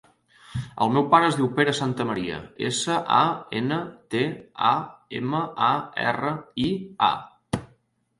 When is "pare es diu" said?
1.09-1.49